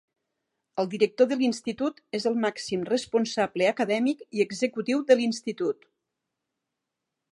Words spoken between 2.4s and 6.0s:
màxim responsable acadèmic i executiu de l'institut.